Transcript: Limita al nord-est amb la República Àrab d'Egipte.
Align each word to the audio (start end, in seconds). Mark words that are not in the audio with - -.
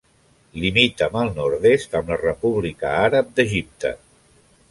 Limita 0.61 1.09
al 1.23 1.29
nord-est 1.35 1.93
amb 2.01 2.09
la 2.13 2.17
República 2.23 2.95
Àrab 3.05 3.31
d'Egipte. 3.41 3.95